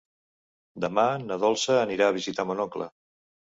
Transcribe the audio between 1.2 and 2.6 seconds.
na Dolça anirà a visitar